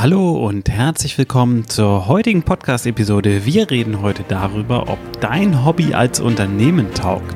[0.00, 3.44] Hallo und herzlich willkommen zur heutigen Podcast-Episode.
[3.44, 7.34] Wir reden heute darüber, ob dein Hobby als Unternehmen taugt.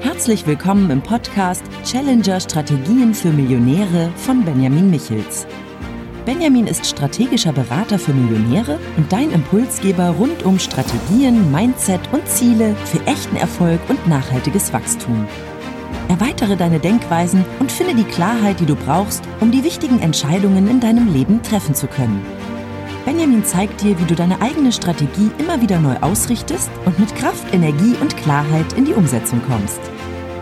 [0.00, 5.46] Herzlich willkommen im Podcast Challenger Strategien für Millionäre von Benjamin Michels.
[6.26, 12.74] Benjamin ist strategischer Berater für Millionäre und dein Impulsgeber rund um Strategien, Mindset und Ziele
[12.86, 15.28] für echten Erfolg und nachhaltiges Wachstum.
[16.10, 20.80] Erweitere deine Denkweisen und finde die Klarheit, die du brauchst, um die wichtigen Entscheidungen in
[20.80, 22.26] deinem Leben treffen zu können.
[23.04, 27.54] Benjamin zeigt dir, wie du deine eigene Strategie immer wieder neu ausrichtest und mit Kraft,
[27.54, 29.78] Energie und Klarheit in die Umsetzung kommst.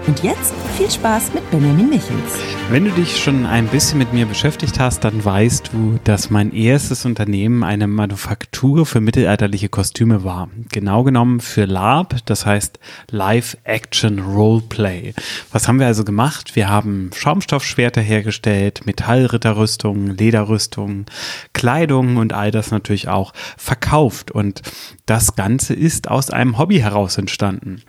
[0.08, 2.40] Und jetzt viel Spaß mit Benjamin Michels.
[2.70, 6.54] Wenn du dich schon ein bisschen mit mir beschäftigt hast, dann weißt du, dass mein
[6.54, 10.48] erstes Unternehmen eine Manufaktur für mittelalterliche Kostüme war.
[10.72, 12.78] Genau genommen für LARP, das heißt
[13.10, 15.12] Live Action Roleplay.
[15.52, 16.56] Was haben wir also gemacht?
[16.56, 21.04] Wir haben Schaumstoffschwerter hergestellt, Metallritterrüstungen, Lederrüstungen,
[21.52, 24.30] Kleidung und all das natürlich auch verkauft.
[24.30, 24.62] Und
[25.04, 27.82] das Ganze ist aus einem Hobby heraus entstanden.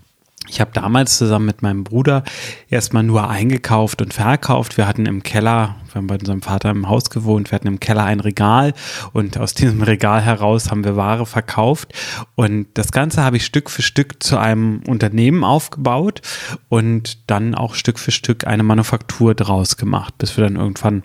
[0.50, 2.24] Ich habe damals zusammen mit meinem Bruder
[2.70, 4.78] erstmal nur eingekauft und verkauft.
[4.78, 7.80] Wir hatten im Keller wir haben bei unserem Vater im Haus gewohnt, wir hatten im
[7.80, 8.74] Keller ein Regal
[9.14, 11.94] und aus diesem Regal heraus haben wir Ware verkauft
[12.36, 16.22] und das Ganze habe ich Stück für Stück zu einem Unternehmen aufgebaut
[16.70, 21.04] und dann auch Stück für Stück eine Manufaktur draus gemacht, bis wir dann irgendwann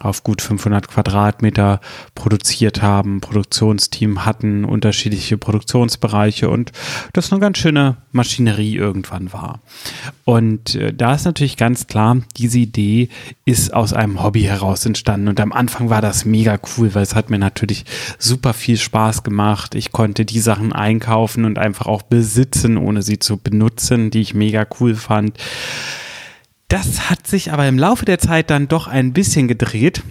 [0.00, 1.80] auf gut 500 Quadratmeter
[2.14, 6.72] produziert haben, Produktionsteam hatten, unterschiedliche Produktionsbereiche und
[7.12, 9.60] das eine ganz schöne Maschinerie irgendwann war.
[10.24, 13.08] Und äh, da ist natürlich ganz klar, diese Idee
[13.44, 15.28] ist aus einem Hobby heraus entstanden.
[15.28, 17.84] Und am Anfang war das mega cool, weil es hat mir natürlich
[18.18, 19.74] super viel Spaß gemacht.
[19.74, 24.34] Ich konnte die Sachen einkaufen und einfach auch besitzen, ohne sie zu benutzen, die ich
[24.34, 25.38] mega cool fand.
[26.68, 30.02] Das hat sich aber im Laufe der Zeit dann doch ein bisschen gedreht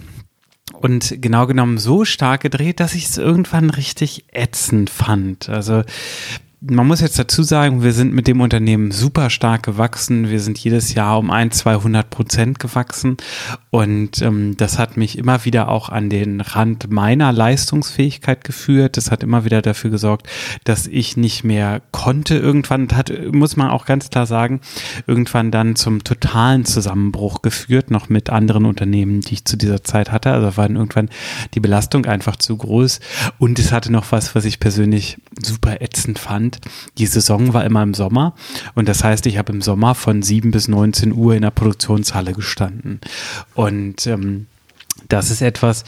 [0.72, 5.48] und genau genommen so stark gedreht, dass ich es irgendwann richtig ätzend fand.
[5.48, 5.82] Also
[6.70, 10.30] man muss jetzt dazu sagen, wir sind mit dem Unternehmen super stark gewachsen.
[10.30, 13.16] Wir sind jedes Jahr um ein, 200 Prozent gewachsen.
[13.70, 18.96] Und ähm, das hat mich immer wieder auch an den Rand meiner Leistungsfähigkeit geführt.
[18.96, 20.26] Das hat immer wieder dafür gesorgt,
[20.64, 22.36] dass ich nicht mehr konnte.
[22.36, 24.60] Irgendwann hat, muss man auch ganz klar sagen,
[25.06, 30.10] irgendwann dann zum totalen Zusammenbruch geführt, noch mit anderen Unternehmen, die ich zu dieser Zeit
[30.12, 30.32] hatte.
[30.32, 31.10] Also war irgendwann
[31.54, 33.00] die Belastung einfach zu groß.
[33.38, 36.53] Und es hatte noch was, was ich persönlich super ätzend fand
[36.98, 38.34] die Saison war immer im Sommer
[38.74, 42.32] und das heißt, ich habe im Sommer von 7 bis 19 Uhr in der Produktionshalle
[42.32, 43.00] gestanden.
[43.54, 44.46] Und ähm,
[45.08, 45.84] das ist etwas,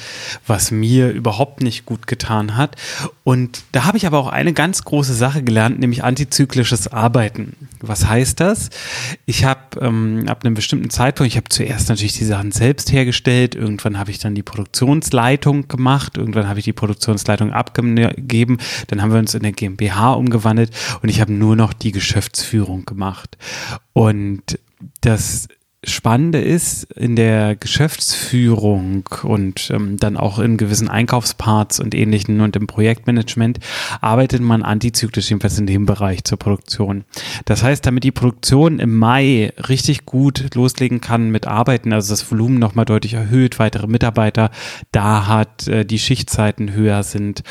[0.46, 2.76] was mir überhaupt nicht gut getan hat.
[3.24, 7.54] Und da habe ich aber auch eine ganz große Sache gelernt, nämlich antizyklisches Arbeiten.
[7.80, 8.70] Was heißt das?
[9.24, 13.54] Ich habe ähm, ab einem bestimmten Zeitpunkt, ich habe zuerst natürlich die Sachen selbst hergestellt,
[13.54, 19.12] irgendwann habe ich dann die Produktionsleitung gemacht, irgendwann habe ich die Produktionsleitung abgegeben, dann haben
[19.12, 20.70] wir uns in der GmbH umgewandelt
[21.02, 23.38] und ich habe nur noch die Geschäftsführung gemacht.
[23.92, 24.58] Und
[25.00, 25.48] das
[25.88, 32.56] Spannende ist, in der Geschäftsführung und ähm, dann auch in gewissen Einkaufsparts und ähnlichen und
[32.56, 33.60] im Projektmanagement
[34.00, 37.04] arbeitet man antizyklisch, jedenfalls in dem Bereich zur Produktion.
[37.44, 42.30] Das heißt, damit die Produktion im Mai richtig gut loslegen kann mit Arbeiten, also das
[42.30, 44.50] Volumen nochmal deutlich erhöht, weitere Mitarbeiter
[44.90, 47.44] da hat, äh, die Schichtzeiten höher sind,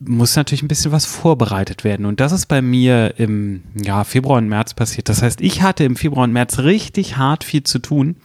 [0.00, 2.06] muss natürlich ein bisschen was vorbereitet werden.
[2.06, 5.08] Und das ist bei mir im ja, Februar und März passiert.
[5.08, 8.16] Das heißt, ich hatte im Februar und März richtig hart viel zu tun.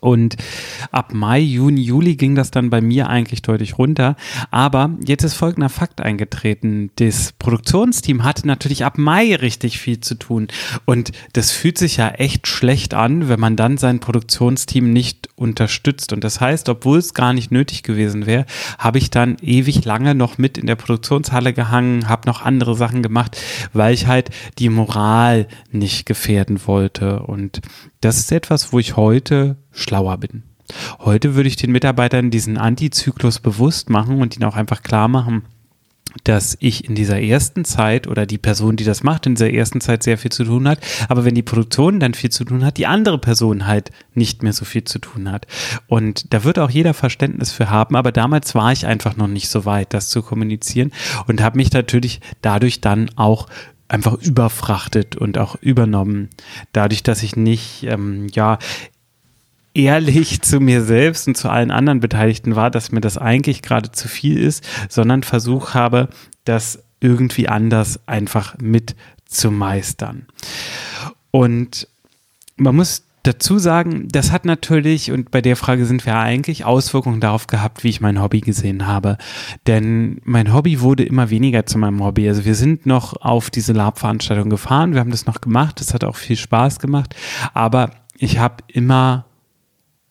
[0.00, 0.36] Und
[0.92, 4.16] ab Mai, Juni, Juli ging das dann bei mir eigentlich deutlich runter.
[4.50, 6.90] Aber jetzt ist folgender Fakt eingetreten.
[6.96, 10.48] Das Produktionsteam hatte natürlich ab Mai richtig viel zu tun.
[10.84, 16.12] Und das fühlt sich ja echt schlecht an, wenn man dann sein Produktionsteam nicht unterstützt.
[16.12, 18.44] Und das heißt, obwohl es gar nicht nötig gewesen wäre,
[18.78, 23.02] habe ich dann ewig lange noch mit in der Produktionshalle gehangen, habe noch andere Sachen
[23.02, 23.40] gemacht,
[23.72, 27.20] weil ich halt die Moral nicht gefährden wollte.
[27.20, 27.60] Und
[28.00, 30.42] das ist etwas, wo ich heute schlauer bin.
[30.98, 35.42] Heute würde ich den Mitarbeitern diesen Antizyklus bewusst machen und ihnen auch einfach klar machen,
[36.24, 39.80] dass ich in dieser ersten Zeit oder die Person, die das macht, in dieser ersten
[39.80, 40.80] Zeit sehr viel zu tun hat.
[41.08, 44.52] Aber wenn die Produktion dann viel zu tun hat, die andere Person halt nicht mehr
[44.52, 45.46] so viel zu tun hat.
[45.86, 47.96] Und da wird auch jeder Verständnis für haben.
[47.96, 50.92] Aber damals war ich einfach noch nicht so weit, das zu kommunizieren
[51.26, 53.48] und habe mich natürlich dadurch dann auch
[53.88, 56.30] einfach überfrachtet und auch übernommen.
[56.72, 58.58] Dadurch, dass ich nicht, ähm, ja,
[59.76, 63.92] ehrlich zu mir selbst und zu allen anderen Beteiligten war, dass mir das eigentlich gerade
[63.92, 66.08] zu viel ist, sondern Versuch habe,
[66.44, 68.96] das irgendwie anders einfach mit
[69.26, 70.26] zu meistern.
[71.30, 71.88] Und
[72.56, 77.20] man muss dazu sagen, das hat natürlich, und bei der Frage sind wir eigentlich, Auswirkungen
[77.20, 79.18] darauf gehabt, wie ich mein Hobby gesehen habe.
[79.66, 82.28] Denn mein Hobby wurde immer weniger zu meinem Hobby.
[82.28, 86.04] Also wir sind noch auf diese Lab-Veranstaltung gefahren, wir haben das noch gemacht, das hat
[86.04, 87.14] auch viel Spaß gemacht,
[87.52, 89.26] aber ich habe immer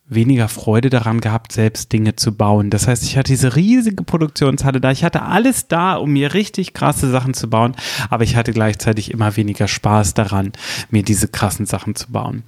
[0.07, 2.69] weniger Freude daran gehabt, selbst Dinge zu bauen.
[2.69, 4.91] Das heißt, ich hatte diese riesige Produktionshalle da.
[4.91, 7.75] Ich hatte alles da, um mir richtig krasse Sachen zu bauen,
[8.09, 10.51] aber ich hatte gleichzeitig immer weniger Spaß daran,
[10.91, 12.43] mir diese krassen Sachen zu bauen.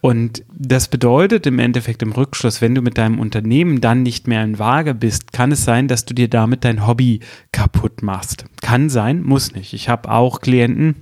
[0.00, 4.42] Und das bedeutet im Endeffekt im Rückschluss, wenn du mit deinem Unternehmen dann nicht mehr
[4.42, 7.20] in Waage bist, kann es sein, dass du dir damit dein Hobby
[7.52, 8.46] kaputt machst.
[8.62, 9.74] Kann sein, muss nicht.
[9.74, 10.96] Ich habe auch Klienten,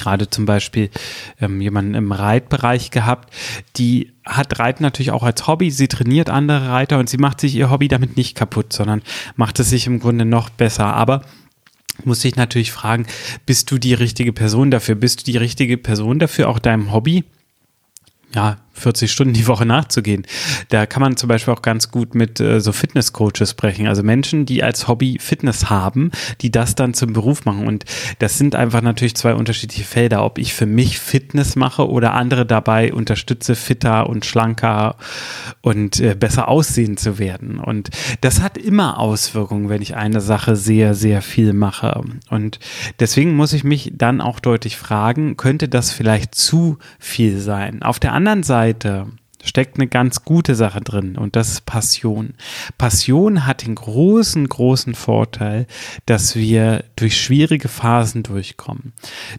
[0.00, 0.90] gerade zum Beispiel
[1.40, 3.32] ähm, jemanden im Reitbereich gehabt,
[3.76, 5.70] die hat Reiten natürlich auch als Hobby.
[5.70, 9.02] Sie trainiert andere Reiter und sie macht sich ihr Hobby damit nicht kaputt, sondern
[9.36, 10.94] macht es sich im Grunde noch besser.
[10.94, 11.22] Aber
[12.04, 13.06] muss ich natürlich fragen,
[13.46, 14.94] bist du die richtige Person dafür?
[14.94, 17.24] Bist du die richtige Person dafür, auch deinem Hobby
[18.34, 20.26] ja, 40 Stunden die Woche nachzugehen.
[20.68, 23.88] Da kann man zum Beispiel auch ganz gut mit äh, so Fitnesscoaches sprechen.
[23.88, 27.66] Also Menschen, die als Hobby Fitness haben, die das dann zum Beruf machen.
[27.66, 27.84] Und
[28.20, 30.24] das sind einfach natürlich zwei unterschiedliche Felder.
[30.24, 34.96] Ob ich für mich Fitness mache oder andere dabei unterstütze, fitter und schlanker
[35.60, 37.58] und äh, besser aussehen zu werden.
[37.58, 37.90] Und
[38.20, 42.00] das hat immer Auswirkungen, wenn ich eine Sache sehr, sehr viel mache.
[42.30, 42.60] Und
[42.98, 47.82] deswegen muss ich mich dann auch deutlich fragen, könnte das vielleicht zu viel sein?
[47.82, 49.06] Auf der anderen Seite Seite
[49.42, 52.34] steckt eine ganz gute Sache drin und das ist Passion.
[52.76, 55.66] Passion hat den großen, großen Vorteil,
[56.04, 58.92] dass wir durch schwierige Phasen durchkommen.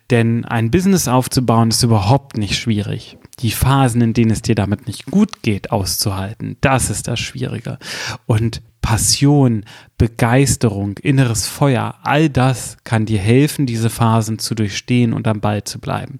[0.09, 3.19] Denn ein Business aufzubauen ist überhaupt nicht schwierig.
[3.41, 7.77] Die Phasen, in denen es dir damit nicht gut geht, auszuhalten, das ist das Schwierige.
[8.25, 9.65] Und Passion,
[9.99, 15.63] Begeisterung, inneres Feuer, all das kann dir helfen, diese Phasen zu durchstehen und am Ball
[15.63, 16.19] zu bleiben.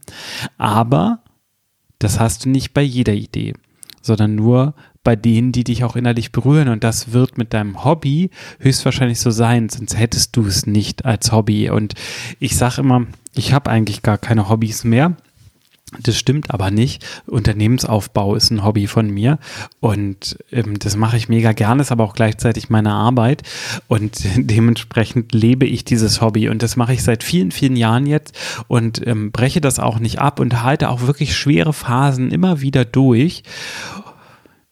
[0.60, 1.24] Aber
[2.04, 3.54] das hast du nicht bei jeder Idee,
[4.02, 6.68] sondern nur bei denen, die dich auch innerlich berühren.
[6.68, 11.32] Und das wird mit deinem Hobby höchstwahrscheinlich so sein, sonst hättest du es nicht als
[11.32, 11.70] Hobby.
[11.70, 11.94] Und
[12.40, 15.16] ich sage immer, ich habe eigentlich gar keine Hobbys mehr.
[16.00, 17.06] Das stimmt aber nicht.
[17.28, 19.40] Unternehmensaufbau ist ein Hobby von mir
[19.82, 23.44] und ähm, das mache ich mega gerne, ist aber auch gleichzeitig meine Arbeit
[23.90, 28.38] und dementsprechend lebe ich dieses Hobby und das mache ich seit vielen, vielen Jahren jetzt
[28.70, 32.86] und ähm, breche das auch nicht ab und halte auch wirklich schwere Phasen immer wieder
[32.86, 33.44] durch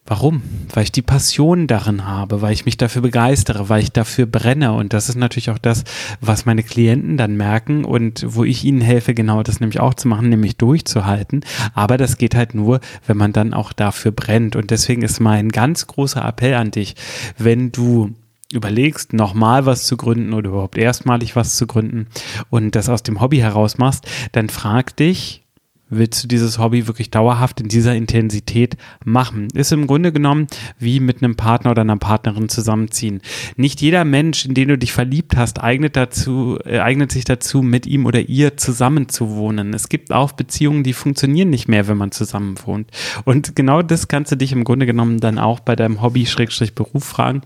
[0.09, 0.41] Warum?
[0.73, 4.73] Weil ich die Passion darin habe, weil ich mich dafür begeistere, weil ich dafür brenne.
[4.73, 5.83] Und das ist natürlich auch das,
[6.19, 10.07] was meine Klienten dann merken und wo ich ihnen helfe, genau das nämlich auch zu
[10.07, 11.41] machen, nämlich durchzuhalten.
[11.75, 14.55] Aber das geht halt nur, wenn man dann auch dafür brennt.
[14.55, 16.95] Und deswegen ist mein ganz großer Appell an dich,
[17.37, 18.15] wenn du
[18.51, 22.07] überlegst, nochmal was zu gründen oder überhaupt erstmalig was zu gründen
[22.49, 25.43] und das aus dem Hobby heraus machst, dann frag dich,
[25.89, 29.47] willst du dieses Hobby wirklich dauerhaft in dieser Intensität machen?
[29.53, 30.47] Ist im Grunde genommen
[30.77, 33.21] wie mit einem Partner oder einer Partnerin zusammenziehen.
[33.55, 37.61] Nicht jeder Mensch, in den du dich verliebt hast, eignet dazu, äh, eignet sich dazu,
[37.61, 39.73] mit ihm oder ihr zusammenzuwohnen.
[39.73, 42.91] Es gibt auch Beziehungen, die funktionieren nicht mehr, wenn man zusammen wohnt.
[43.25, 47.41] Und genau das kannst du dich im Grunde genommen dann auch bei deinem Hobby-Beruf fragen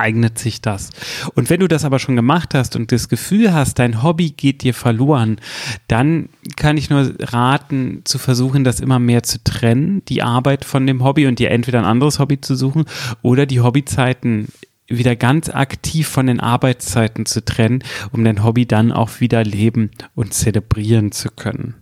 [0.00, 0.90] eignet sich das.
[1.34, 4.62] Und wenn du das aber schon gemacht hast und das Gefühl hast, dein Hobby geht
[4.62, 5.36] dir verloren,
[5.88, 10.86] dann kann ich nur raten, zu versuchen, das immer mehr zu trennen, die Arbeit von
[10.86, 12.84] dem Hobby und dir entweder ein anderes Hobby zu suchen
[13.22, 14.48] oder die Hobbyzeiten
[14.88, 19.90] wieder ganz aktiv von den Arbeitszeiten zu trennen, um dein Hobby dann auch wieder leben
[20.14, 21.74] und zelebrieren zu können.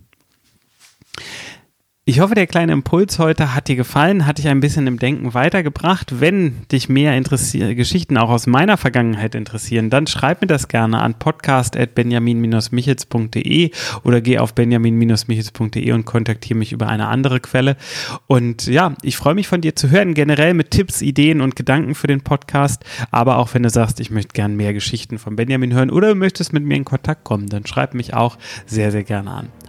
[2.09, 5.35] Ich hoffe, der kleine Impuls heute hat dir gefallen, hat dich ein bisschen im Denken
[5.35, 6.19] weitergebracht.
[6.19, 11.19] Wenn dich mehr Geschichten auch aus meiner Vergangenheit interessieren, dann schreib mir das gerne an
[11.19, 13.69] podcast.benjamin-michels.de
[14.03, 17.77] oder geh auf benjamin-michels.de und kontaktiere mich über eine andere Quelle.
[18.25, 21.93] Und ja, ich freue mich von dir zu hören, generell mit Tipps, Ideen und Gedanken
[21.93, 22.83] für den Podcast.
[23.11, 26.15] Aber auch wenn du sagst, ich möchte gerne mehr Geschichten von Benjamin hören oder du
[26.15, 29.49] möchtest mit mir in Kontakt kommen, dann schreib mich auch sehr, sehr gerne an.